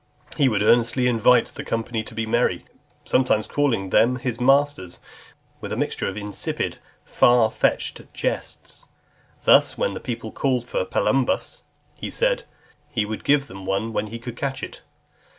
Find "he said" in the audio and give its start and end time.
11.93-12.45